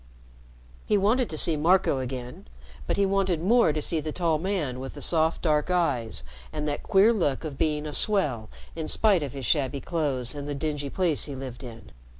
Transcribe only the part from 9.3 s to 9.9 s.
his shabby